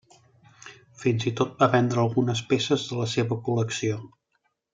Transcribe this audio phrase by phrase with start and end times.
[1.01, 4.01] Fins i tot va vendre algunes peces de la seva col·lecció.